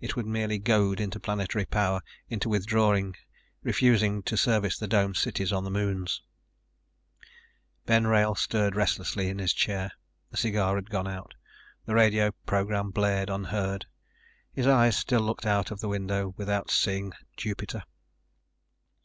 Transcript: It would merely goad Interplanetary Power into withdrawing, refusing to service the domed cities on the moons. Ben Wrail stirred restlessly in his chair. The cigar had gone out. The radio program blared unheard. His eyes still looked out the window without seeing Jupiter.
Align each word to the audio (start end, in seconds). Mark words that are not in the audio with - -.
It 0.00 0.14
would 0.14 0.26
merely 0.26 0.60
goad 0.60 1.00
Interplanetary 1.00 1.64
Power 1.64 2.00
into 2.28 2.48
withdrawing, 2.48 3.16
refusing 3.64 4.22
to 4.22 4.36
service 4.36 4.78
the 4.78 4.86
domed 4.86 5.16
cities 5.16 5.52
on 5.52 5.64
the 5.64 5.72
moons. 5.72 6.22
Ben 7.84 8.06
Wrail 8.06 8.36
stirred 8.36 8.76
restlessly 8.76 9.28
in 9.28 9.40
his 9.40 9.52
chair. 9.52 9.90
The 10.30 10.36
cigar 10.36 10.76
had 10.76 10.88
gone 10.88 11.08
out. 11.08 11.34
The 11.84 11.96
radio 11.96 12.30
program 12.46 12.92
blared 12.92 13.28
unheard. 13.28 13.86
His 14.52 14.68
eyes 14.68 14.96
still 14.96 15.22
looked 15.22 15.46
out 15.46 15.66
the 15.76 15.88
window 15.88 16.32
without 16.36 16.70
seeing 16.70 17.12
Jupiter. 17.36 17.82